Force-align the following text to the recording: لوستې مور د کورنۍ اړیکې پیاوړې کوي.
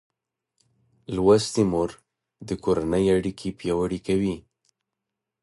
لوستې 1.15 1.63
مور 1.71 1.89
د 2.47 2.49
کورنۍ 2.63 3.05
اړیکې 3.15 3.49
پیاوړې 3.59 3.99
کوي. 4.07 4.35